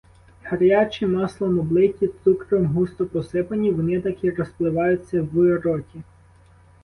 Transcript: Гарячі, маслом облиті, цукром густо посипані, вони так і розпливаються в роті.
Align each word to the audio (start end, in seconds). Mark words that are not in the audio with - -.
Гарячі, 0.43 1.07
маслом 1.07 1.59
облиті, 1.59 2.09
цукром 2.23 2.65
густо 2.65 3.05
посипані, 3.05 3.71
вони 3.71 4.01
так 4.01 4.23
і 4.23 4.29
розпливаються 4.29 5.21
в 5.21 5.57
роті. 5.59 6.01